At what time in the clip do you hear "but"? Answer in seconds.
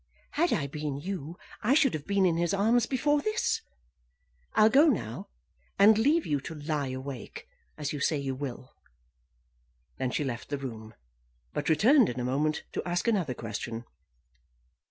11.53-11.69